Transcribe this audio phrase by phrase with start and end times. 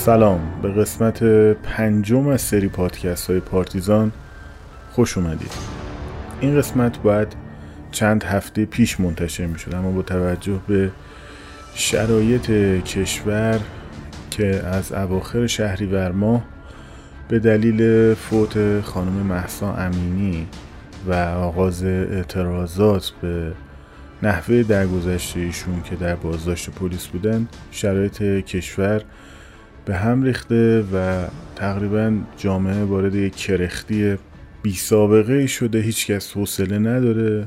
[0.00, 0.40] سلام.
[0.62, 4.12] به قسمت پنجم از سری پادکست های پارتیزان
[4.92, 5.52] خوش اومدید.
[6.40, 7.28] این قسمت باید
[7.92, 10.90] چند هفته پیش منتشر می شد اما با توجه به
[11.74, 12.50] شرایط
[12.84, 13.60] کشور
[14.30, 16.42] که از اواخر شهریور ماه
[17.28, 20.46] به دلیل فوت خانم محسا امینی
[21.06, 23.52] و آغاز اعتراضات به
[24.22, 29.02] نحوه درگذشته ایشون که در بازداشت پلیس بودن شرایط کشور
[29.84, 31.24] به هم ریخته و
[31.56, 34.16] تقریبا جامعه وارد یک کرختی
[34.62, 35.80] بی سابقه شده.
[35.80, 37.46] هیچکس حوصله نداره.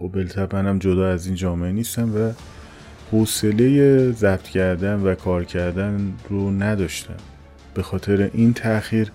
[0.00, 2.32] و هم جدا از این جامعه نیستم و
[3.12, 7.16] حوصله ضبط کردن و کار کردن رو نداشتم.
[7.74, 9.12] به خاطر این تاخیر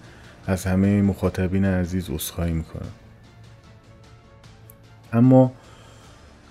[0.47, 2.91] از همه مخاطبین عزیز عذرخواهی می‌کنم.
[5.13, 5.53] اما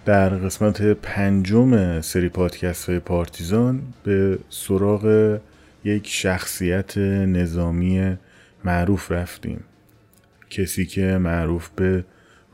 [0.05, 5.39] در قسمت پنجم سری پادکست های پارتیزان به سراغ
[5.85, 8.17] یک شخصیت نظامی
[8.65, 9.61] معروف رفتیم.
[10.51, 12.05] کسی که معروف به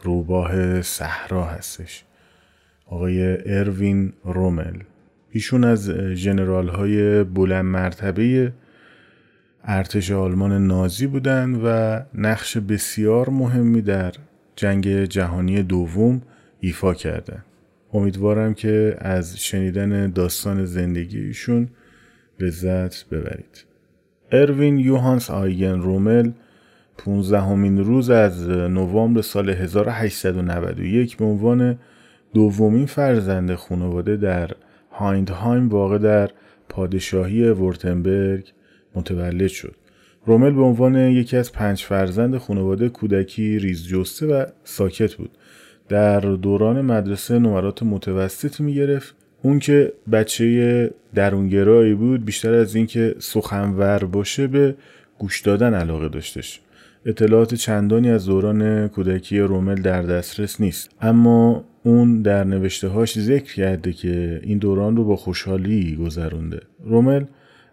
[0.02, 2.04] روباه صحرا هستش.
[2.86, 4.74] آقای اروین رومل.
[5.30, 8.52] ایشون از جنرال های بلند مرتبه
[9.64, 14.12] ارتش آلمان نازی بودن و نقش بسیار مهمی در
[14.56, 16.22] جنگ جهانی دوم
[16.60, 17.44] ایفا کردن.
[17.92, 21.69] امیدوارم که از شنیدن داستان زندگی ایشون
[22.40, 23.64] لذت ببرید
[24.32, 26.30] اروین یوهانس آیگن رومل
[26.98, 31.78] 15 همین روز از نوامبر سال 1891 به عنوان
[32.34, 34.50] دومین فرزند خانواده در
[34.90, 36.30] هایندهایم واقع در
[36.68, 38.52] پادشاهی ورتنبرگ
[38.94, 39.74] متولد شد.
[40.26, 45.30] رومل به عنوان یکی از پنج فرزند خانواده کودکی ریز جسته و ساکت بود.
[45.88, 53.14] در دوران مدرسه نمرات متوسط می گرفت اون که بچه درونگرایی بود بیشتر از اینکه
[53.19, 54.74] سخنور باشه به
[55.19, 56.60] گوش دادن علاقه داشتش.
[57.06, 60.91] اطلاعات چندانی از دوران کودکی رومل در دسترس نیست.
[61.00, 66.60] اما اون در نوشته هاش ذکر کرده که این دوران رو با خوشحالی گذرونده.
[66.84, 67.25] رومل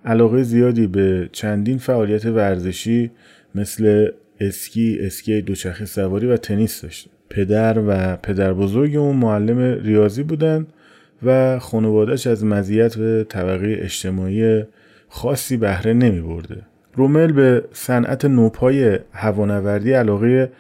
[0.06, 3.12] علاقه زیادی به چندین فعالیت ورزشی
[3.56, 4.08] مثل
[4.40, 10.68] اسکی، اسکی دوچرخه سواری و تنیس داشته پدر و پدر بزرگ اون معلم ریاضی بودن
[11.26, 14.64] و خانوادهش از مزیت و طبقه اجتماعی
[15.10, 16.62] خاصی بهره نمی برده.
[16.96, 20.52] رومل به صنعت نوپای هوانوردی علاقه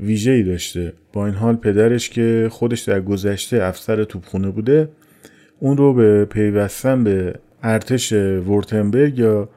[0.00, 4.88] ویژه‌ای داشته با این حال پدرش که خودش در گذشته افسر توپخونه بوده
[5.60, 9.48] اون رو به پیوستن به ارتش ورتنبرگ یا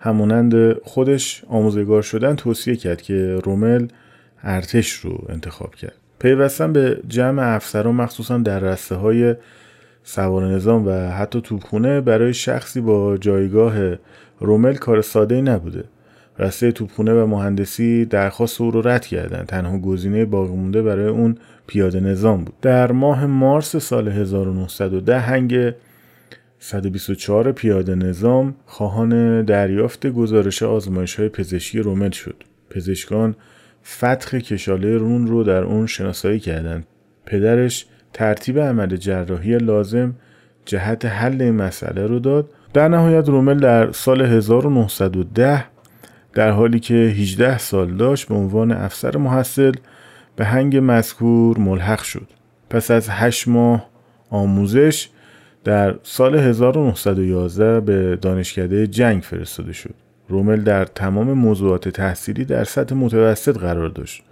[0.00, 3.86] همونند خودش آموزگار شدن توصیه کرد که رومل
[4.42, 9.34] ارتش رو انتخاب کرد پیوستن به جمع افسران مخصوصا در رسته های
[10.06, 13.74] سوار نظام و حتی توپخونه برای شخصی با جایگاه
[14.40, 15.84] رومل کار ساده نبوده.
[16.38, 19.44] رسته توپخونه و مهندسی درخواست او رو رد کردن.
[19.44, 22.54] تنها گزینه باقی مونده برای اون پیاده نظام بود.
[22.62, 25.72] در ماه مارس سال 1910 هنگ
[26.58, 32.36] 124 پیاده نظام خواهان دریافت گزارش آزمایش های پزشکی رومل شد.
[32.70, 33.36] پزشکان
[33.84, 36.86] فتح کشاله رون رو در اون شناسایی کردند.
[37.26, 40.14] پدرش ترتیب عمل جراحی لازم
[40.66, 42.50] جهت حل این مسئله رو داد.
[42.72, 45.64] در نهایت رومل در سال 1910
[46.32, 49.72] در حالی که 18 سال داشت به عنوان افسر محصل
[50.36, 52.26] به هنگ مذکور ملحق شد.
[52.70, 53.86] پس از 8 ماه
[54.30, 55.08] آموزش
[55.64, 59.94] در سال 1911 به دانشکده جنگ فرستاده شد.
[60.28, 64.22] رومل در تمام موضوعات تحصیلی در سطح متوسط قرار داشت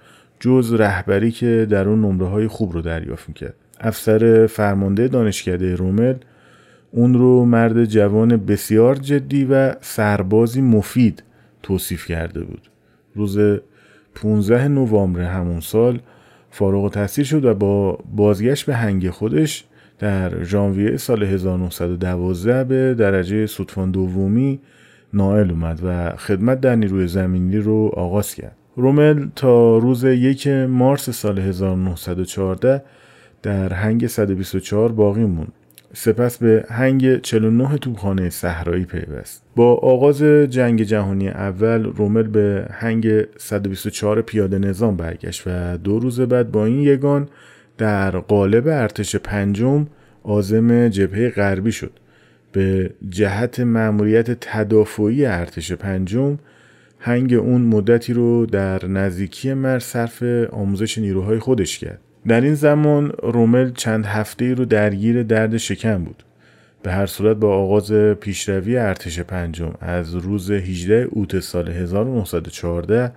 [0.41, 3.55] جز رهبری که در اون نمره های خوب رو دریافت می‌کرد.
[3.83, 6.15] افسر فرمانده دانشکده رومل
[6.91, 11.23] اون رو مرد جوان بسیار جدی و سربازی مفید
[11.63, 12.71] توصیف کرده بود
[13.15, 13.39] روز
[14.15, 16.01] 15 نوامبر همون سال
[16.51, 19.65] فارغ التحصیل شد و با بازگشت به هنگ خودش
[19.99, 24.61] در ژانویه سال 1912 به درجه سطفان دومی
[25.15, 28.57] نائل اومد و خدمت در نیروی زمینی رو آغاز کرد.
[28.77, 32.83] رومل تا روز یک مارس سال 1914
[33.43, 35.53] در هنگ 124 باقی موند.
[35.95, 39.43] سپس به هنگ 49 توپخانه صحرایی پیوست.
[39.57, 46.21] با آغاز جنگ جهانی اول رومل به هنگ 124 پیاده نظام برگشت و دو روز
[46.21, 47.29] بعد با این یگان
[47.79, 49.87] در قالب ارتش پنجم
[50.23, 51.93] آزم جبهه غربی شد.
[52.53, 56.39] به جهت مأموریت تدافعی ارتش پنجم
[56.99, 63.13] هنگ اون مدتی رو در نزدیکی مرز صرف آموزش نیروهای خودش کرد در این زمان
[63.23, 66.23] رومل چند هفته رو درگیر درد شکم بود
[66.83, 73.13] به هر صورت با آغاز پیشروی ارتش پنجم از روز 18 اوت سال 1914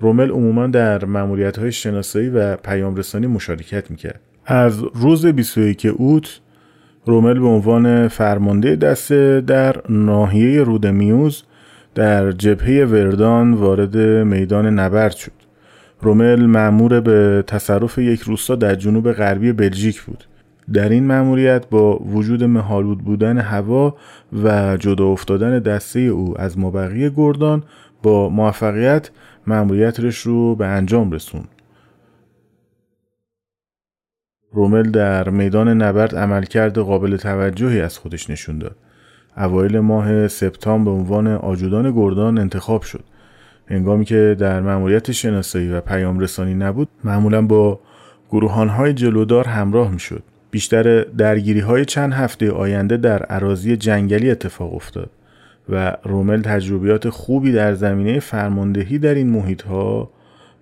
[0.00, 4.20] رومل عموما در مأموریت های شناسایی و پیام رسانی مشارکت می‌کرد.
[4.46, 6.40] از روز 21 اوت
[7.06, 11.42] رومل به عنوان فرمانده دسته در ناحیه رود میوز
[11.94, 13.96] در جبهه وردان وارد
[14.26, 15.39] میدان نبرد شد.
[16.02, 20.24] رومل معمور به تصرف یک روستا در جنوب غربی بلژیک بود.
[20.72, 23.96] در این مأموریت با وجود مهالود بودن هوا
[24.42, 27.62] و جدا افتادن دسته او از مابقی گردان
[28.02, 29.10] با موفقیت
[29.46, 31.48] مأموریتش رو به انجام رسوند.
[34.52, 38.76] رومل در میدان نبرد عملکرد قابل توجهی از خودش نشون داد.
[39.36, 43.04] اوایل ماه سپتامبر به عنوان آجودان گردان انتخاب شد.
[43.70, 47.80] هنگامی که در مأموریت شناسایی و پیام رسانی نبود معمولا با
[48.30, 50.22] گروهانهای جلودار همراه می شد.
[50.50, 55.10] بیشتر درگیری های چند هفته آینده در عراضی جنگلی اتفاق افتاد
[55.68, 60.10] و رومل تجربیات خوبی در زمینه فرماندهی در این محیط ها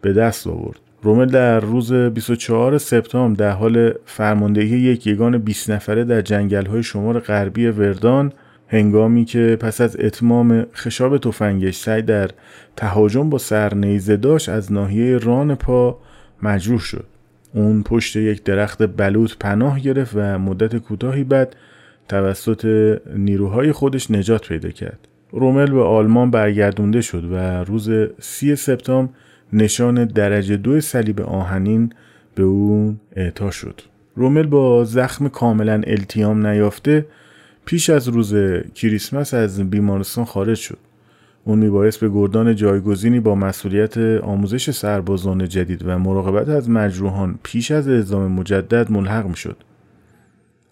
[0.01, 0.79] به دست آورد.
[1.03, 6.83] رومل در روز 24 سپتامبر در حال فرماندهی یک یگان 20 نفره در جنگل های
[6.83, 8.33] شمال غربی وردان
[8.69, 12.31] هنگامی که پس از اتمام خشاب تفنگش سعی در
[12.77, 15.99] تهاجم با سرنیزه داشت از ناحیه ران پا
[16.43, 17.05] مجروح شد.
[17.55, 21.57] اون پشت یک درخت بلوط پناه گرفت و مدت کوتاهی بعد
[22.09, 25.09] توسط نیروهای خودش نجات پیدا کرد.
[25.31, 27.91] رومل به آلمان برگردونده شد و روز
[28.21, 29.13] سی سپتامبر
[29.53, 31.93] نشان درجه دو صلیب آهنین
[32.35, 33.81] به اون اعطا شد.
[34.17, 37.07] رومل با زخم کاملا التیام نیافته
[37.69, 38.35] پیش از روز
[38.75, 40.79] کریسمس از بیمارستان خارج شد.
[41.45, 47.71] اون میبایست به گردان جایگزینی با مسئولیت آموزش سربازان جدید و مراقبت از مجروحان پیش
[47.71, 49.57] از اعزام مجدد ملحق می‌شد.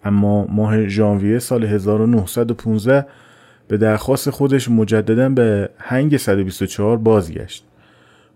[0.03, 3.05] اما ماه ژانویه سال 1915
[3.67, 7.65] به درخواست خودش مجددا به هنگ 124 بازگشت.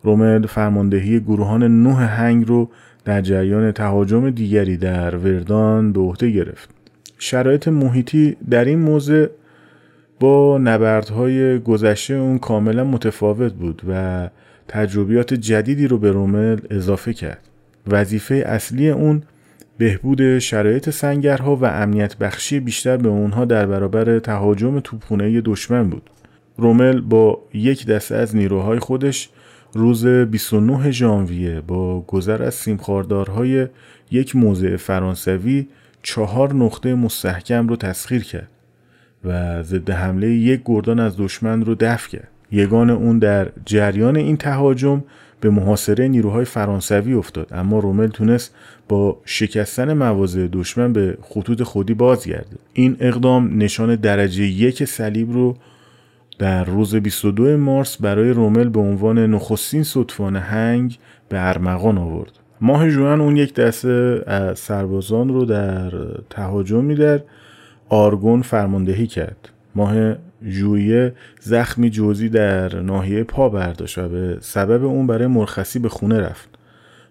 [0.03, 2.69] رومل فرماندهی گروهان نوح هنگ رو
[3.05, 6.80] در جریان تهاجم دیگری در وردان به عهده گرفت.
[7.23, 9.27] شرایط محیطی در این موضع
[10.19, 14.29] با نبردهای گذشته اون کاملا متفاوت بود و
[14.67, 17.49] تجربیات جدیدی رو به رومل اضافه کرد.
[17.87, 19.23] وظیفه اصلی اون
[19.77, 26.09] بهبود شرایط سنگرها و امنیت بخشی بیشتر به اونها در برابر تهاجم توپخانه دشمن بود.
[26.57, 29.29] رومل با یک دسته از نیروهای خودش
[29.73, 33.67] روز 29 ژانویه با گذر از سیمخاردارهای
[34.11, 35.67] یک موضع فرانسوی
[36.03, 38.49] چهار نقطه مستحکم رو تسخیر کرد
[39.25, 42.27] و ضد حمله یک گردان از دشمن رو دفع کرد.
[42.51, 45.03] یگان اون در جریان این تهاجم
[45.41, 47.47] به محاصره نیروهای فرانسوی افتاد.
[47.51, 48.55] اما رومل تونست
[48.89, 52.57] با شکستن مواضع دشمن به خطوط خودی بازگرده.
[52.73, 55.57] این اقدام نشان درجه یک صلیب رو
[56.39, 60.99] در روز 22 مارس برای رومل به عنوان نخستین صدفان هنگ
[61.29, 62.40] به ارمغان آورد.
[62.63, 65.91] ماه جوان اون یک دسته از سربازان رو در
[66.29, 67.21] تهاجمی در
[67.89, 69.49] آرگون فرماندهی کرد.
[69.75, 70.15] ماه
[70.45, 76.19] ژوئیه زخمی جوزی در ناحیه پا برداشت و به سبب اون برای مرخصی به خونه
[76.19, 76.49] رفت.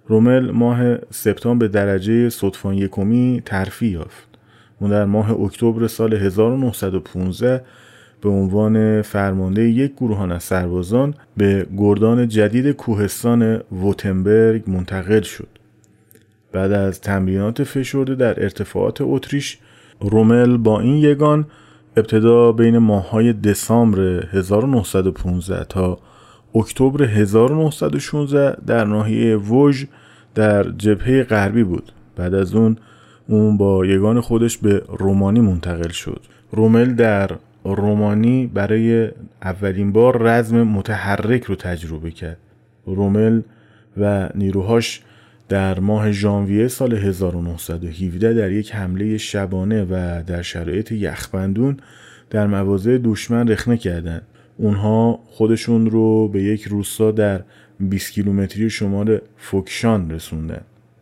[0.07, 4.29] رومل ماه سپتامبر به درجه صدفان یکمی ترفی یافت.
[4.81, 7.65] اون در ماه اکتبر سال 1915
[8.21, 15.49] به عنوان فرمانده یک گروهان از سربازان به گردان جدید کوهستان ووتنبرگ منتقل شد.
[16.53, 19.59] بعد از تمرینات فشرده در ارتفاعات اتریش
[20.01, 21.47] رومل با این یگان
[21.97, 24.01] ابتدا بین ماههای دسامبر
[24.33, 25.99] 1915 تا
[26.55, 29.85] اکتبر 1916 در ناحیه وژ
[30.35, 32.77] در جبهه غربی بود بعد از اون
[33.29, 36.21] اون با یگان خودش به رومانی منتقل شد
[36.53, 37.31] رومل در
[37.65, 39.09] رومانی برای
[39.43, 42.39] اولین بار رزم متحرک رو تجربه کرد
[42.87, 43.43] رومل
[43.97, 45.03] و نیروهاش
[45.49, 51.77] در ماه ژانویه سال 1917 در یک حمله شبانه و در شرایط یخبندون
[52.31, 54.23] در مواضع دشمن رخنه کردند.
[54.57, 57.43] اونها خودشون رو به یک روستا در
[57.81, 60.61] 20 کیلومتری شمال فوکشان رسوندن.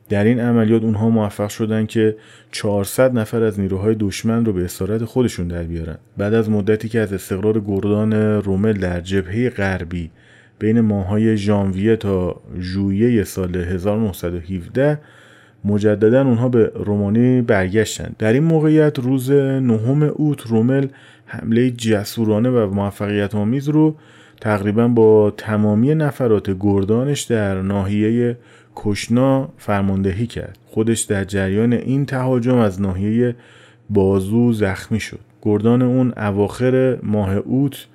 [0.09, 2.17] در این عملیات اونها موفق شدن که
[2.53, 5.99] 400 نفر از نیروهای دشمن رو به اسارت خودشون در بیارن.
[6.17, 8.13] بعد از مدتی که از استقرار گردان
[8.43, 10.11] رومل در جبهه غربی
[10.59, 14.99] بین ماهای ژانویه تا ژوئیه سال 1917
[15.65, 20.87] مجددا اونها به رومانی برگشتند در این موقعیت روز نهم اوت رومل
[21.27, 23.97] حمله جسورانه و موفقیت آمیز رو
[24.41, 28.37] تقریبا با تمامی نفرات گردانش در ناحیه
[28.81, 33.37] کشنا فرماندهی کرد خودش در جریان این تهاجم از ناحیه
[33.91, 37.87] بازو زخمی شد گردان اون اواخر ماه اوت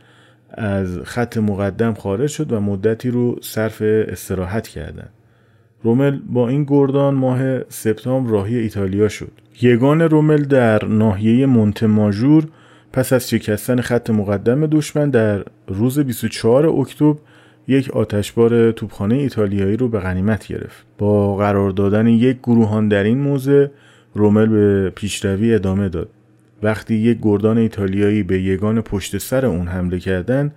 [0.49, 5.09] از خط مقدم خارج شد و مدتی رو صرف استراحت کردند.
[5.83, 9.31] رومل با این گردان ماه سپتامبر راهی ایتالیا شد.
[9.61, 12.47] یگان رومل در ناحیه مونتماژور
[12.93, 17.15] پس از شکستن خط مقدم دشمن در روز 24 اکتبر
[17.67, 20.85] یک آتشبار توپخانه ایتالیایی رو به غنیمت گرفت.
[20.97, 23.71] با قرار دادن یک گروهان در این موزه
[24.13, 26.09] رومل به پیشروی ادامه داد.
[26.63, 30.51] وقتی یک گردان ایتالیایی به یگان پشت سر اون حمله کردن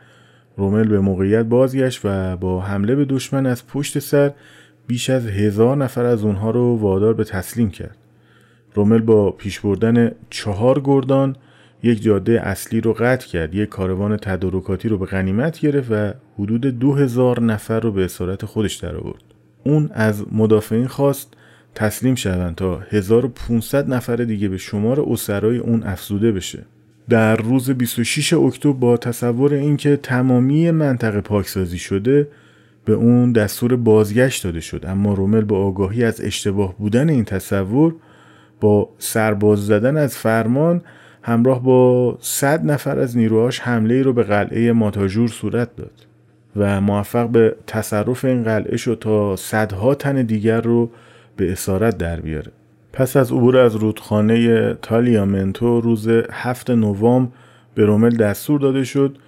[0.57, 4.33] رومل به موقعیت بازگشت و با حمله به دشمن از پشت سر
[4.87, 7.97] بیش از هزار نفر از اونها رو وادار به تسلیم کرد.
[8.75, 11.37] رومل با پیش بردن چهار گردان
[11.83, 13.55] یک جاده اصلی رو قطع کرد.
[13.55, 18.45] یک کاروان تدارکاتی رو به غنیمت گرفت و حدود دو هزار نفر رو به اسارت
[18.45, 19.23] خودش در آورد
[19.65, 21.35] اون از مدافعین خواست
[21.75, 26.65] تسلیم شوند تا 1500 نفر دیگه به شمار اسرای اون افزوده بشه.
[27.09, 32.29] در روز 26 اکتبر با تصور اینکه تمامی منطقه پاکسازی شده
[32.85, 34.85] به اون دستور بازگشت داده شد.
[34.89, 37.95] اما رومل با آگاهی از اشتباه بودن این تصور
[38.61, 40.83] با سرباز زدن از فرمان
[41.27, 46.07] همراه با صد نفر از نیروهاش حمله ای رو به قلعه ماتاژور صورت داد
[46.57, 50.91] و موفق به تصرف این قلعه شد تا صدها تن دیگر رو
[51.37, 52.53] به اسارت در بیاره.
[52.93, 57.33] پس از عبور از رودخانه تالیامنتو روز هفت نوامبر
[57.75, 59.19] به رومل دستور داده شد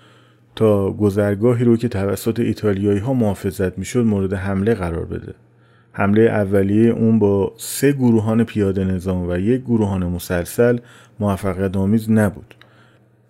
[0.57, 5.35] تا گذرگاهی رو که توسط ایتالیایی ها محافظت می‌شد مورد حمله قرار بده.
[5.99, 10.79] حمله اولیه اون با سه گروهان پیاده نظام و یک گروهان مسلسل
[11.21, 12.55] موفقیت آمیز نبود.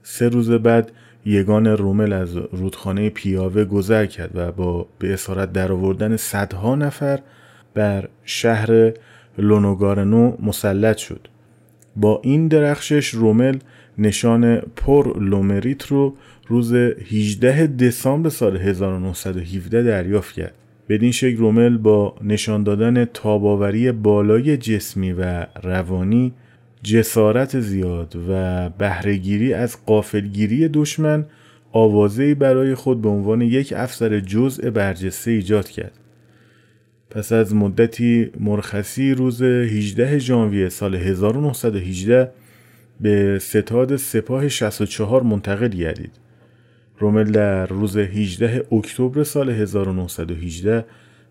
[0.03, 0.93] سه روز بعد
[1.25, 7.21] یگان رومل از رودخانه پیاوه گذر کرد و با به اسارت درآوردن صدها نفر
[7.75, 8.93] بر شهر
[9.39, 11.29] لونوگارنو مسلط شد.
[11.97, 13.59] با این درخشش رومل
[13.99, 16.17] نشان پر لومریت رو
[16.49, 20.55] روز 18 دسامبر سال 1917 دریافت کرد.
[20.89, 26.33] بدین شکل رومل با نشان دادن تاباوری بالای جسمی و روانی
[26.83, 31.27] جسارت زیاد و بهرهگیری از قافلگیری دشمن
[31.73, 35.93] آوازهی برای خود به عنوان یک افسر جزء برجسته ایجاد کرد.
[37.11, 42.31] پس از مدتی مرخصی روز 18 ژانویه سال 1918
[43.01, 46.28] به ستاد سپاه 64 منتقل گردید.
[46.99, 50.85] رومل در روز 18 اکتبر سال 1918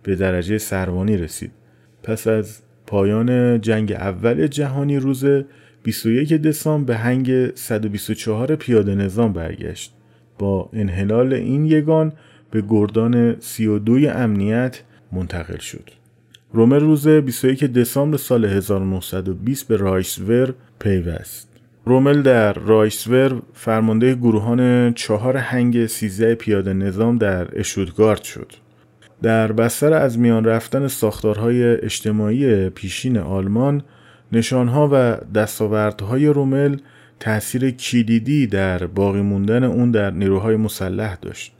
[0.03, 1.51] به درجه سروانی رسید.
[2.03, 5.25] پس از پایان جنگ اول جهانی روز
[5.83, 9.93] 21 دسامبر به هنگ 124 پیاده نظام برگشت.
[10.39, 12.13] با انحلال این یگان
[12.51, 14.81] به گردان 32 امنیت
[15.11, 15.89] منتقل شد.
[16.53, 21.46] رومل روز 21 دسامبر سال 1920 به رایسور پیوست.
[21.87, 28.51] رومل در رایسور فرمانده گروهان چهار هنگ سیزده پیاده نظام در اشودگارد شد.
[29.21, 33.83] در بستر از میان رفتن ساختارهای اجتماعی پیشین آلمان
[34.31, 36.77] نشانها و دستاوردهای رومل
[37.19, 41.53] تأثیر کلیدی در باقی موندن اون در نیروهای مسلح داشت.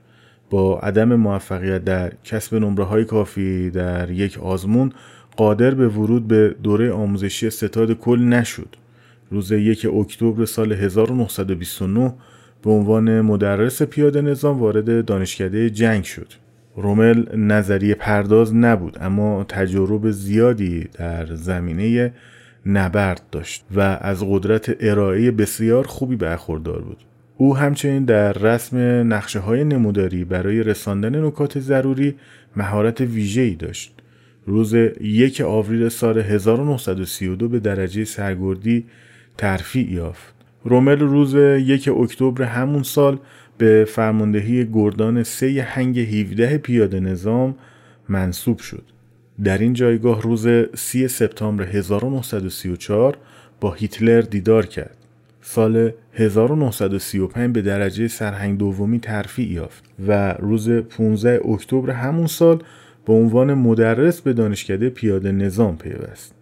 [0.50, 4.92] با عدم موفقیت در کسب نمره های کافی در یک آزمون
[5.38, 8.76] قادر به ورود به دوره آموزشی ستاد کل نشد.
[9.32, 12.14] روز یک اکتبر سال 1929
[12.64, 16.28] به عنوان مدرس پیاده نظام وارد دانشکده جنگ شد.
[16.76, 22.14] رومل نظریه پرداز نبود اما تجربه زیادی در زمینه
[22.66, 26.98] نبرد داشت و از قدرت ارائه بسیار خوبی برخوردار بود.
[27.38, 28.78] او همچنین در رسم
[29.14, 32.16] نقشه های نموداری برای رساندن نکات ضروری
[32.56, 33.94] مهارت ویژه‌ای داشت.
[34.46, 38.86] روز یک آوریل سال 1932 به درجه سرگردی
[39.38, 40.34] ترفیع یافت.
[40.64, 43.20] رومل روز یک اکتبر همون سال
[43.58, 47.56] به فرماندهی گردان سه هنگ 17 پیاده نظام
[48.10, 48.84] منصوب شد.
[49.44, 53.18] در این جایگاه روز 30 سپتامبر 1934
[53.62, 54.98] با هیتلر دیدار کرد.
[55.42, 62.64] سال 1935 به درجه سرهنگ دومی ترفیع یافت و روز 15 اکتبر همون سال
[63.06, 66.37] به عنوان مدرس به دانشکده پیاده نظام پیوست.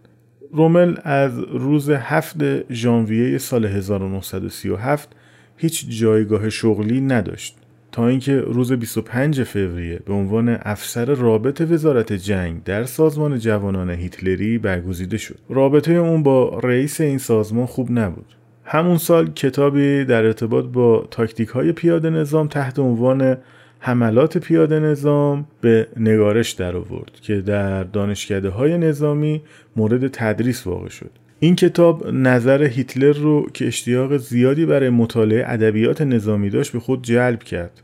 [0.53, 5.09] رومل از روز 7 ژانویه سال 1937
[5.57, 7.57] هیچ جایگاه شغلی نداشت
[7.91, 14.57] تا اینکه روز 25 فوریه به عنوان افسر رابط وزارت جنگ در سازمان جوانان هیتلری
[14.57, 15.37] برگزیده شد.
[15.49, 18.35] رابطه اون با رئیس این سازمان خوب نبود.
[18.63, 23.37] همون سال کتابی در ارتباط با تاکتیک های پیاده نظام تحت عنوان
[23.85, 29.41] حملات پیاده نظام به نگارش در آورد که در دانشکده های نظامی
[29.75, 31.11] مورد تدریس واقع شد.
[31.39, 37.03] این کتاب نظر هیتلر رو که اشتیاق زیادی برای مطالعه ادبیات نظامی داشت به خود
[37.03, 37.81] جلب کرد.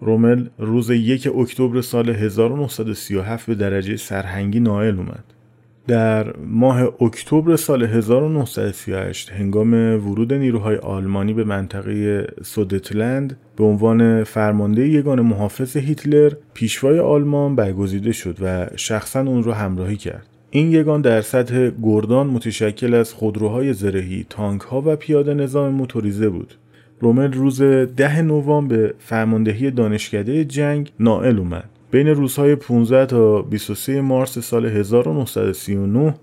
[0.00, 5.24] رومل روز یک اکتبر سال 1937 به درجه سرهنگی نائل اومد.
[5.86, 14.88] در ماه اکتبر سال 1938 هنگام ورود نیروهای آلمانی به منطقه سودتلند به عنوان فرمانده
[14.88, 20.26] یگان محافظ هیتلر پیشوای آلمان برگزیده شد و شخصا اون رو همراهی کرد.
[20.50, 26.28] این یگان در سطح گردان متشکل از خودروهای زرهی، تانک ها و پیاده نظام موتوریزه
[26.28, 26.54] بود.
[27.00, 31.79] رومل روز ده نوامبر به فرماندهی دانشکده جنگ نائل اومد.
[31.90, 36.14] بین روزهای 15 تا 23 مارس سال 1939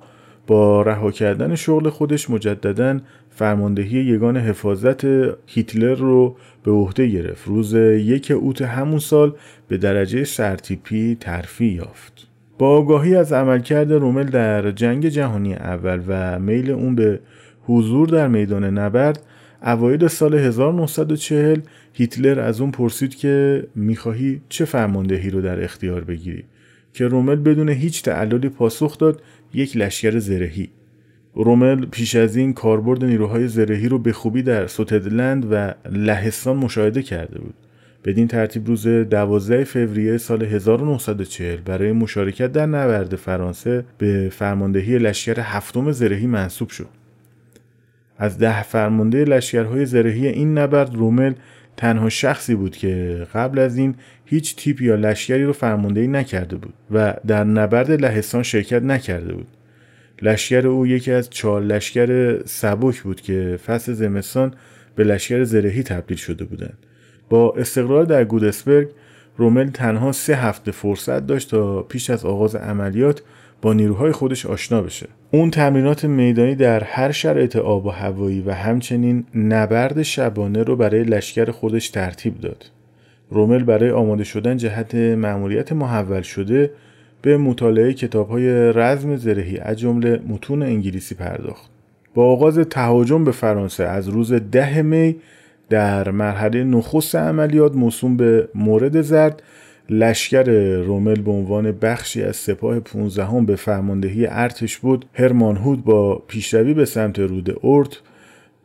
[0.47, 5.05] با رها کردن شغل خودش مجددا فرماندهی یگان حفاظت
[5.47, 7.47] هیتلر رو به عهده گرفت.
[7.47, 9.33] روز یک اوت همون سال
[9.67, 12.27] به درجه سرتیپی ترفی یافت.
[12.57, 17.19] با آگاهی از عملکرد رومل در جنگ جهانی اول و میل اون به
[17.63, 19.23] حضور در میدان نبرد
[19.63, 21.59] اوایل سال 1940
[21.97, 26.43] هیتلر از اون پرسید که می‌خواهی چه فرماندهی رو در اختیار بگیری؟
[26.93, 29.21] که رومل بدون هیچ تعللی پاسخ داد
[29.53, 30.69] یک لشکر زرهی.
[31.33, 37.01] رومل پیش از این کاربرد نیروهای زرهی رو به خوبی در سوتدلند و لهستان مشاهده
[37.01, 37.53] کرده بود.
[38.05, 45.39] بدین ترتیب روز 12 فوریه سال 1940 برای مشارکت در نبرد فرانسه به فرماندهی لشکر
[45.39, 46.89] هفتم زرهی منصوب شد.
[48.17, 51.33] از ده فرمانده لشکرهای زرهی این نبرد رومل
[51.77, 56.73] تنها شخصی بود که قبل از این هیچ تیپ یا لشکری رو فرماندهی نکرده بود
[56.91, 59.47] و در نبرد لهستان شرکت نکرده بود.
[60.21, 64.53] لشکر او یکی از چهار لشکر سبک بود که فصل زمستان
[64.95, 66.77] به لشکر زرهی تبدیل شده بودند.
[67.29, 68.87] با استقرار در گودسبرگ
[69.37, 73.21] رومل تنها سه هفته فرصت داشت تا پیش از آغاز عملیات
[73.61, 75.07] با نیروهای خودش آشنا بشه.
[75.31, 81.03] اون تمرینات میدانی در هر شرایط آب و هوایی و همچنین نبرد شبانه رو برای
[81.03, 82.65] لشکر خودش ترتیب داد.
[83.29, 86.71] رومل برای آماده شدن جهت مأموریت محول شده
[87.21, 91.69] به مطالعه کتابهای رزم زرهی از جمله متون انگلیسی پرداخت.
[92.13, 95.15] با آغاز تهاجم به فرانسه از روز ده می
[95.69, 99.43] در مرحله نخست عملیات موسوم به مورد زرد
[99.89, 100.43] لشکر
[100.79, 106.73] رومل به عنوان بخشی از سپاه 15 به فرماندهی ارتش بود هرمان هود با پیشروی
[106.73, 108.01] به سمت رود اورت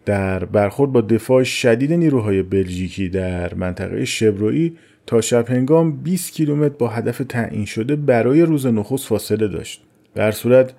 [0.04, 6.74] در برخورد با دفاع شدید نیروهای بلژیکی در منطقه شبروئی تا شب هنگام 20 کیلومتر
[6.78, 9.82] با هدف تعیین شده برای روز نخست فاصله داشت.
[10.14, 10.74] در صورت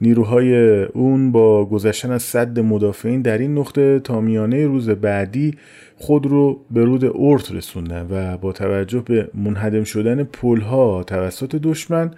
[0.00, 5.54] نیروهای اون با گذشتن از صد مدافعین در این نقطه تا میانه روز بعدی
[5.96, 12.10] خود رو به رود اورت رسوندن و با توجه به منهدم شدن پلها توسط دشمن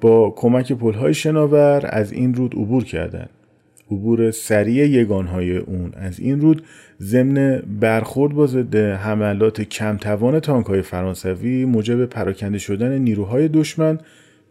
[0.00, 3.30] با کمک پلهای شناور از این رود عبور کردند.
[3.90, 6.62] عبور سریع یگانهای اون از این رود
[7.00, 13.98] ضمن برخورد با ضد حملات کمتوان تانک های فرانسوی موجب پراکنده شدن نیروهای دشمن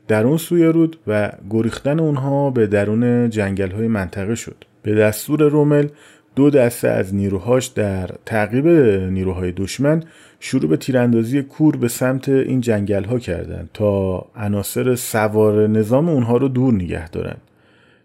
[0.09, 4.55] در اون سوی رود و گریختن اونها به درون جنگل های منطقه شد.
[4.83, 5.87] به دستور رومل
[6.35, 8.67] دو دسته از نیروهاش در تعقیب
[9.11, 10.03] نیروهای دشمن
[10.39, 16.37] شروع به تیراندازی کور به سمت این جنگل ها کردند تا عناصر سوار نظام اونها
[16.37, 17.37] رو دور نگه دارن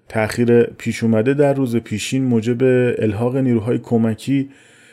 [0.09, 2.63] تأخیر پیش اومده در روز پیشین موجب
[2.99, 4.49] الحاق نیروهای کمکی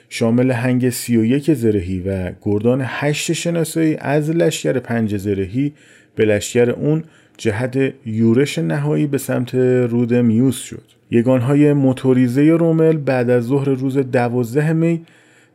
[0.09, 5.73] شامل هنگ 31 زرهی و گردان 8 شناسایی از لشکر پنج زرهی
[6.15, 7.03] به لشکر اون
[7.37, 10.83] جهت یورش نهایی به سمت رود میوس شد.
[11.11, 15.05] یگانهای موتوریزه رومل بعد از ظهر روز دوازده می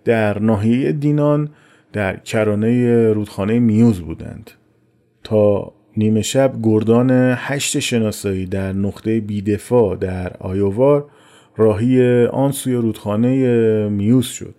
[0.05, 1.49] در ناحیه دینان
[1.92, 4.51] در کرانه رودخانه میوز بودند.
[5.25, 11.05] تا نیمه شب گردان هشت شناسایی در نقطه بیدفاع در آیووار
[11.57, 14.55] راهی آن سوی رودخانه میوز شد.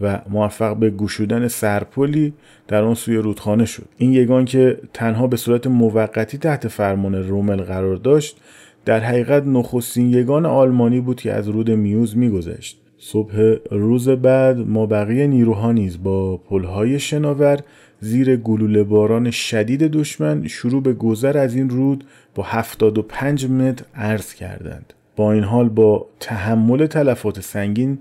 [0.00, 2.32] و موفق به گشودن سرپلی
[2.68, 3.84] در آن سوی رودخانه شد.
[3.98, 8.36] این یگان که تنها به صورت موقتی تحت فرمان رومل قرار داشت
[8.84, 12.80] در حقیقت نخستین یگان آلمانی بود که از رود میوز میگذشت.
[12.98, 17.60] صبح روز بعد ما بقیه نیروها نیز با پلهای شناور
[18.00, 24.34] زیر گلوله باران شدید دشمن شروع به گذر از این رود با 75 متر عرض
[24.34, 24.92] کردند.
[25.16, 27.98] با این حال با تحمل تلفات سنگین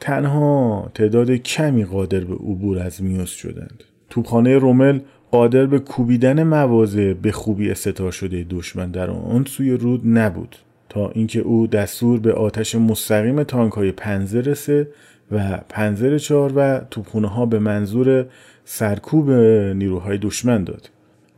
[0.00, 3.84] تنها تعداد کمی قادر به عبور از میوز شدند.
[4.10, 10.00] توپخانه رومل قادر به کوبیدن مواضع به خوبی استطاع شده دشمن در آن سوی رود
[10.04, 10.56] نبود
[10.88, 14.88] تا اینکه او دستور به آتش مستقیم تانک های پنزر سه
[15.30, 18.26] و پنزر چهار و توپخونه ها به منظور
[18.64, 20.90] سرکوب نیروهای دشمن داد.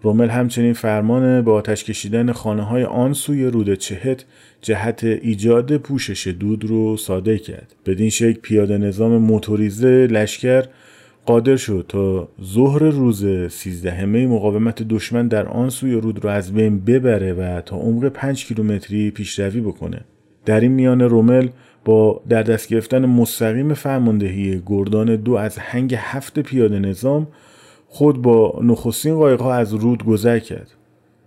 [0.02, 4.24] رومل همچنین فرمان به آتش کشیدن خانه های آن سوی رود چهت
[4.62, 7.74] جهت ایجاد پوشش دود رو صادر کرد.
[7.86, 10.64] بدین شکل پیاده نظام موتوریزه لشکر
[11.26, 16.52] قادر شد تا ظهر روز 13 می مقاومت دشمن در آن سوی رود رو از
[16.52, 20.00] بین ببره و تا عمق 5 کیلومتری پیشروی بکنه.
[20.44, 21.48] در این میان رومل
[21.84, 27.26] با در دست گرفتن مستقیم فرماندهی گردان دو از هنگ هفت پیاده نظام
[27.88, 30.70] خود با نخستین قایقها از رود گذر کرد.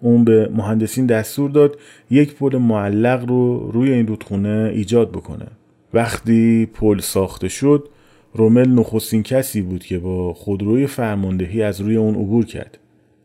[0.06, 1.78] اون به مهندسین دستور داد
[2.10, 5.46] یک پل معلق رو روی این رودخونه ایجاد بکنه.
[5.94, 7.89] وقتی پل ساخته شد
[8.34, 12.78] رومل نخستین کسی بود که با خودروی فرماندهی از روی اون عبور کرد.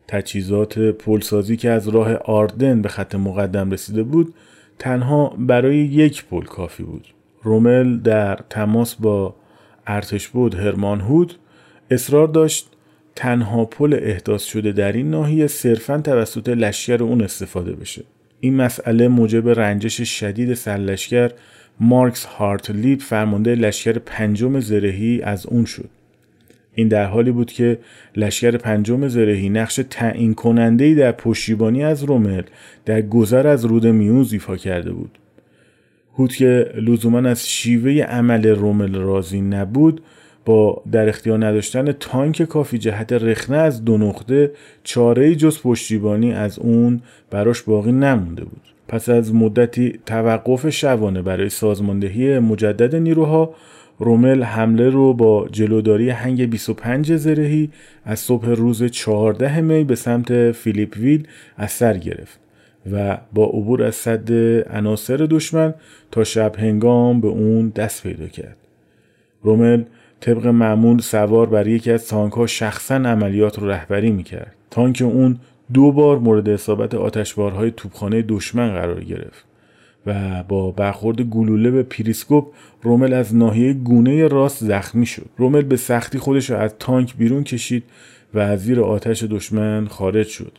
[0.07, 4.33] تجهیزات پلسازی که از راه آردن به خط مقدم رسیده بود
[4.79, 7.07] تنها برای یک پل کافی بود.
[7.43, 9.35] رومل در تماس با
[9.87, 11.35] ارتش بود هرمان هود
[11.91, 12.70] اصرار داشت
[13.21, 18.03] تنها پل احداث شده در این ناحیه صرفا توسط لشکر اون استفاده بشه.
[18.39, 21.31] این مسئله موجب رنجش شدید سرلشکر
[21.79, 25.89] مارکس هارتلیب فرمانده لشکر پنجم زرهی از اون شد.
[26.75, 27.79] این در حالی بود که
[28.15, 32.43] لشکر پنجم زرهی نقش تعیین کننده در پشتیبانی از رومل
[32.85, 35.17] در گذر از رود میوز ایفا کرده بود.
[36.17, 40.01] هود که لزوما از شیوه عمل رومل راضی نبود
[40.45, 44.51] با در اختیار نداشتن تانک کافی جهت رخنه از دو نقطه
[44.83, 51.49] چاره جز پشتیبانی از اون براش باقی نمونده بود پس از مدتی توقف شبانه برای
[51.49, 53.55] سازماندهی مجدد نیروها
[53.99, 57.69] رومل حمله رو با جلوداری هنگ 25 زرهی
[58.05, 61.27] از صبح روز 14 می به سمت فیلیپ ویل
[61.57, 62.39] از سر گرفت
[62.91, 64.31] و با عبور از صد
[64.75, 65.73] عناصر دشمن
[66.11, 68.57] تا شب هنگام به اون دست پیدا کرد.
[69.41, 69.83] رومل
[70.21, 74.55] طبق معمول سوار بر یکی از تانک ها شخصا عملیات رو رهبری می‌کرد.
[74.71, 75.39] تانک اون
[75.73, 79.45] دو بار مورد اصابت آتشبارهای توپخانه دشمن قرار گرفت
[80.05, 82.47] و با برخورد گلوله به پیریسکوپ
[82.81, 87.43] رومل از ناحیه گونه راست زخمی شد رومل به سختی خودش را از تانک بیرون
[87.43, 87.83] کشید
[88.33, 90.57] و از زیر آتش دشمن خارج شد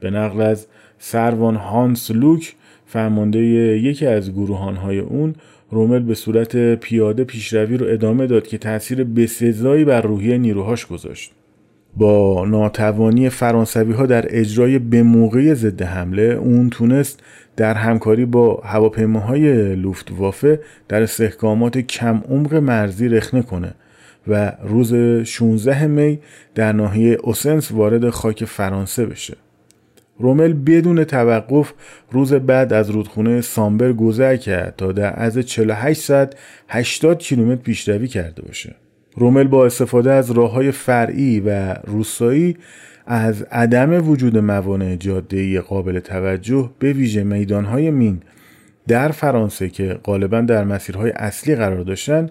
[0.00, 0.66] به نقل از
[0.98, 2.54] سروان هانس لوک
[2.86, 5.34] فرمانده یکی از گروهانهای اون
[5.70, 11.32] رومل به صورت پیاده پیشروی رو ادامه داد که تاثیر بسزایی بر روحیه نیروهاش گذاشت
[11.96, 17.20] با ناتوانی فرانسوی ها در اجرای به موقع ضد حمله اون تونست
[17.56, 23.74] در همکاری با هواپیماهای لوفتوافه در استحکامات کم عمق مرزی رخنه کنه
[24.28, 26.18] و روز 16 می
[26.54, 29.36] در ناحیه اوسنس وارد خاک فرانسه بشه.
[30.18, 31.72] رومل بدون توقف
[32.10, 36.34] روز بعد از رودخونه سامبر گذر کرد تا در از 48 ساعت
[36.68, 38.74] 80 کیلومتر پیشروی کرده باشه.
[39.16, 42.56] رومل با استفاده از راه های فرعی و روستایی
[43.06, 48.20] از عدم وجود موانع جاده قابل توجه به ویژه میدانهای مین
[48.88, 52.30] در فرانسه که غالبا در مسیرهای اصلی قرار داشتن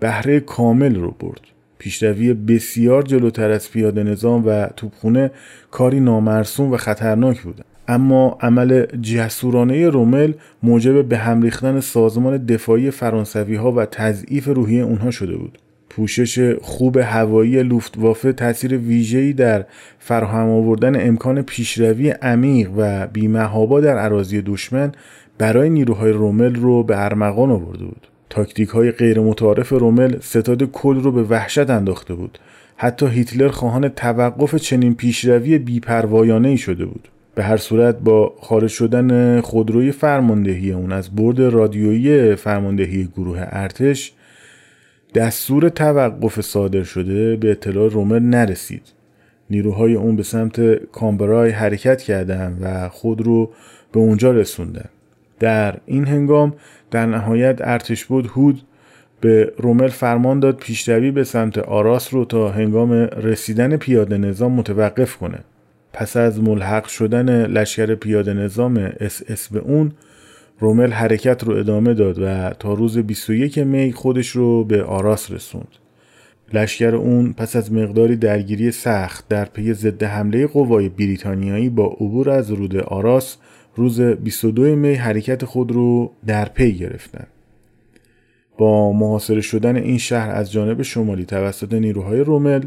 [0.00, 1.40] بهره کامل رو برد
[1.78, 5.30] پیشروی بسیار جلوتر از پیاده نظام و توپخونه
[5.70, 12.90] کاری نامرسوم و خطرناک بود اما عمل جسورانه رومل موجب به هم ریختن سازمان دفاعی
[12.90, 15.58] فرانسوی ها و تضعیف روحی اونها شده بود.
[15.90, 19.64] پوشش خوب هوایی لوفتوافه تاثیر ویژه‌ای در
[19.98, 24.92] فراهم آوردن امکان پیشروی عمیق و بیمهابا در عراضی دشمن
[25.38, 28.08] برای نیروهای رومل رو به ارمغان آورده بود.
[28.30, 32.38] تاکتیک های غیر متعارف رومل ستاد کل رو به وحشت انداخته بود.
[32.76, 37.08] حتی هیتلر خواهان توقف چنین پیشروی بیپروایانه ای شده بود.
[37.34, 44.12] به هر صورت با خارج شدن خودروی فرماندهی اون از برد رادیویی فرماندهی گروه ارتش
[45.14, 48.82] دستور توقف صادر شده به اطلاع رومر نرسید.
[49.50, 53.50] نیروهای اون به سمت کامبرای حرکت کردند و خود رو
[53.92, 54.88] به اونجا رسوندن.
[55.40, 56.54] در این هنگام
[56.90, 58.62] در نهایت ارتش بود هوت
[59.20, 65.16] به رومل فرمان داد پیشروی به سمت آراس رو تا هنگام رسیدن پیاده نظام متوقف
[65.16, 65.38] کنه
[65.92, 69.92] پس از ملحق شدن لشکر پیاده نظام اس اس به اون
[70.60, 75.68] رومل حرکت رو ادامه داد و تا روز 21 می خودش رو به آراس رسوند.
[76.52, 82.30] لشکر اون پس از مقداری درگیری سخت در پی ضد حمله قوای بریتانیایی با عبور
[82.30, 83.36] از رود آراس
[83.78, 87.26] روز 22 می حرکت خود رو در پی گرفتند.
[88.58, 92.64] با محاصره شدن این شهر از جانب شمالی توسط نیروهای رومل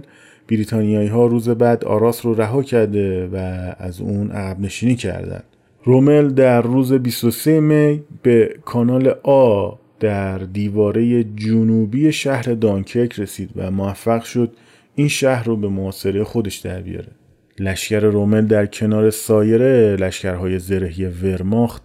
[0.50, 3.36] بریتانیایی ها روز بعد آراس رو رها کرده و
[3.78, 5.44] از اون عقب نشینی کردند.
[5.84, 13.72] رومل در روز 23 می به کانال آ در دیواره جنوبی شهر دانکرک رسید و
[13.72, 14.52] موفق شد
[14.96, 17.21] این شهر رو به محاصره خودش در بیاره.
[17.62, 19.62] لشکر رومل در کنار سایر
[19.96, 21.84] لشکرهای زرهی ورماخت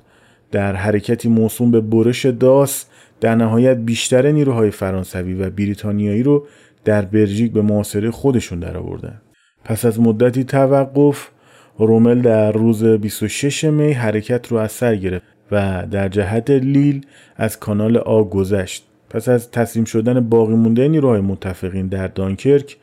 [0.53, 2.85] در حرکتی موسوم به برش داس
[3.21, 6.47] در نهایت بیشتر نیروهای فرانسوی و بریتانیایی رو
[6.85, 9.21] در بلژیک به معاصره خودشون درآوردن.
[9.65, 11.29] پس از مدتی توقف
[11.79, 17.61] رومل در روز 26 می حرکت رو از سر گرفت و در جهت لیل از
[17.61, 18.85] کانال آ گذشت.
[19.11, 22.77] پس از تسلیم شدن باقی مونده نیروهای متفقین در دانکرک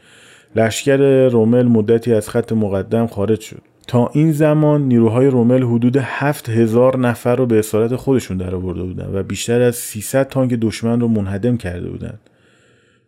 [0.55, 3.61] لشکر رومل مدتی از خط مقدم خارج شد.
[3.87, 9.23] تا این زمان نیروهای رومل حدود 7000 نفر رو به اسارت خودشون درآورده بودند و
[9.23, 12.19] بیشتر از 300 تانک دشمن رو منهدم کرده بودند.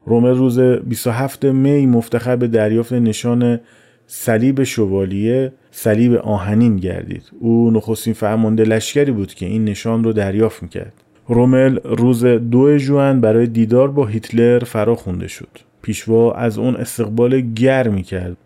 [0.06, 3.60] رومل روز 27 می مفتخر به دریافت نشان
[4.08, 10.64] صلیب شوالیه صلیب آهنین گردید او نخستین فرمانده لشکری بود که این نشان رو دریافت
[10.64, 10.94] می‌کرد
[11.28, 15.50] رومل روز دو جوان برای دیدار با هیتلر فرا خونده شد
[15.86, 18.38] پیشوا از اون استقبال گرمی کرد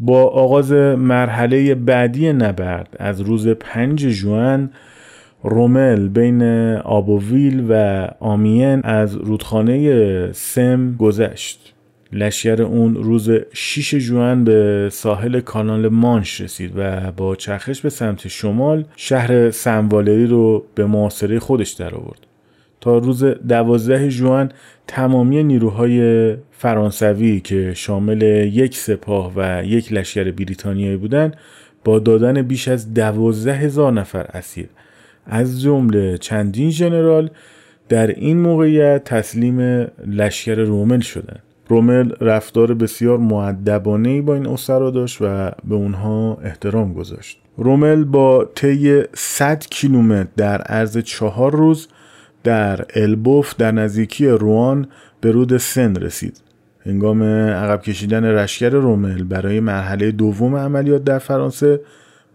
[0.00, 4.70] با آغاز مرحله بعدی نبرد از روز پنج جوان
[5.42, 6.42] رومل بین
[6.76, 11.74] آبوویل و آمین از رودخانه سم گذشت
[12.12, 18.28] لشکر اون روز 6 جوان به ساحل کانال مانش رسید و با چرخش به سمت
[18.28, 22.33] شمال شهر سنوالری رو به معاصره خودش در آورد.
[22.84, 24.52] تا روز 12 جوان
[24.86, 31.36] تمامی نیروهای فرانسوی که شامل یک سپاه و یک لشکر بریتانیایی بودند
[31.84, 34.68] با دادن بیش از دوازده هزار نفر اسیر
[35.26, 37.30] از جمله چندین ژنرال
[37.88, 39.60] در این موقعیت تسلیم
[40.06, 41.42] لشکر رومل شدند.
[41.68, 47.38] رومل رفتار بسیار معدبانه با این اسرا داشت و به اونها احترام گذاشت.
[47.56, 51.88] رومل با طی 100 کیلومتر در عرض چهار روز
[52.44, 54.86] در البوف در نزدیکی روان
[55.20, 56.40] به رود سن رسید.
[56.86, 61.80] هنگام عقب کشیدن رشکر رومل برای مرحله دوم عملیات در فرانسه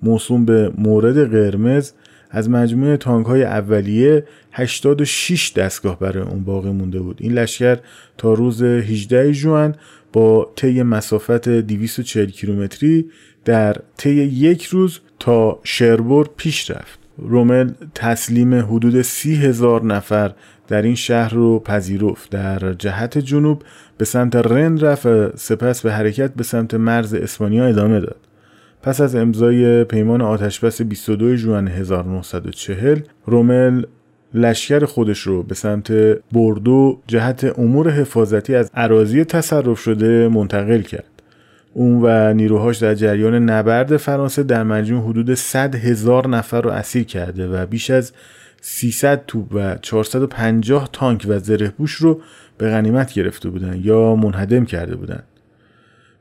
[0.03, 1.91] موسوم به مورد قرمز
[2.31, 7.77] از مجموعه تانک های اولیه 86 دستگاه برای اون باقی مونده بود این لشکر
[8.17, 9.75] تا روز 18 جوان
[10.13, 13.05] با طی مسافت 240 کیلومتری
[13.45, 20.31] در طی یک روز تا شربور پیش رفت رومل تسلیم حدود سی هزار نفر
[20.67, 23.63] در این شهر رو پذیرفت در جهت جنوب
[23.97, 28.17] به سمت رن رفت سپس به حرکت به سمت مرز اسپانیا ادامه داد
[28.81, 33.83] پس از امضای پیمان آتشبس 22 جوان 1940 رومل
[34.33, 35.91] لشکر خودش رو به سمت
[36.31, 41.18] بردو جهت امور حفاظتی از عراضی تصرف شده منتقل کرد.
[41.73, 47.03] اون و نیروهاش در جریان نبرد فرانسه در مجموع حدود 100 هزار نفر رو اسیر
[47.03, 48.11] کرده و بیش از
[48.61, 52.21] 300 توپ و 450 تانک و زره رو
[52.57, 55.23] به غنیمت گرفته بودند یا منهدم کرده بودند.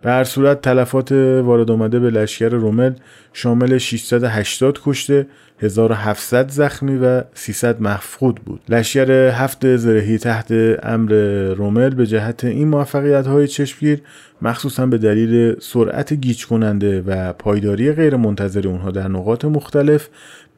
[0.03, 2.93] به هر صورت تلفات وارد آمده به لشکر رومل
[3.33, 5.27] شامل 680 کشته
[5.61, 8.61] 1700 زخمی و 300 مفقود بود.
[8.69, 11.13] لشکر هفت زرهی تحت امر
[11.57, 14.03] رومل به جهت این موفقیت های چشمگیر
[14.43, 20.09] مخصوصا به دلیل سرعت گیج کننده و پایداری غیر منتظر اونها در نقاط مختلف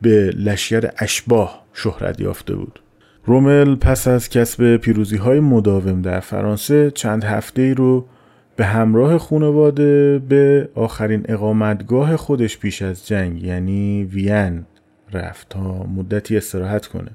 [0.02, 2.80] به لشکر اشباه شهرت یافته بود.
[3.24, 8.06] رومل پس از کسب پیروزی های مداوم در فرانسه چند هفته ای رو
[8.56, 14.64] به همراه خانواده به آخرین اقامتگاه خودش پیش از جنگ یعنی وین
[15.12, 17.10] رفت تا مدتی استراحت کنه.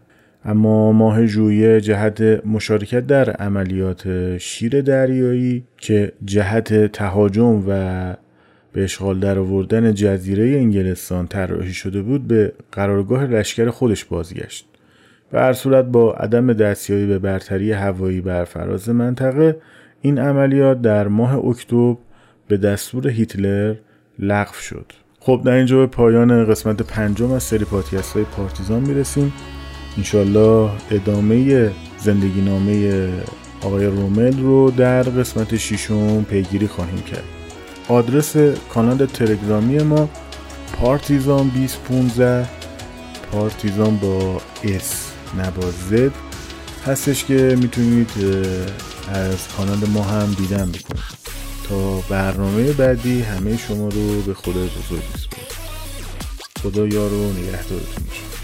[0.46, 8.14] اما ماه ژوئیه جهت مشارکت در عملیات شیر دریایی که جهت تهاجم و
[8.74, 14.68] به اشغال در آوردن جزیره انگلستان طراحی شده بود به قرارگاه لشکر خودش بازگشت.
[15.32, 19.58] به هر صورت با عدم دستیابی به برتری هوایی بر فراز منطقه
[20.02, 21.96] این عملیات در ماه اکتبر
[22.48, 23.76] به دستور هیتلر
[24.20, 25.05] لغو شد.
[25.26, 29.34] خب در اینجا به پایان قسمت پنجم از سری پادکست های پارتیزان می‌رسیم.
[29.98, 33.10] انشالله ادامه زندگی نامه
[33.62, 37.24] آقای رومل رو در قسمت ششم پیگیری خواهیم کرد.
[37.88, 38.36] آدرس
[38.70, 40.10] کانال تلگرامی ما
[40.74, 42.50] پارتیزان 2015
[43.32, 45.52] پارتیزان با اس نه
[45.90, 46.12] زد
[46.86, 48.12] هستش که می‌تونید
[49.14, 51.25] از کانال ما هم دیدن بکنید
[51.70, 55.48] تا برنامه بعدی همه شما رو به خدا بزرگ میسپارم.
[56.64, 58.35] خدا یار و نگهدارتون باشه.